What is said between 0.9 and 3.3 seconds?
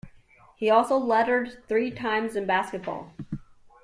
lettered three times in basketball.